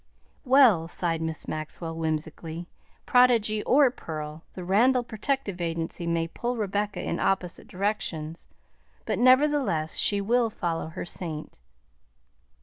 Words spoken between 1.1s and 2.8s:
Miss Maxwell whimsically,